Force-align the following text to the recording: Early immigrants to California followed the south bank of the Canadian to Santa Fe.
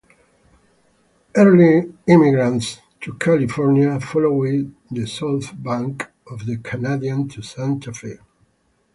Early 1.35 1.93
immigrants 2.07 2.79
to 3.01 3.13
California 3.19 3.99
followed 3.99 4.73
the 4.89 5.05
south 5.05 5.53
bank 5.61 6.09
of 6.27 6.47
the 6.47 6.57
Canadian 6.57 7.27
to 7.29 7.43
Santa 7.43 7.93
Fe. 7.93 8.17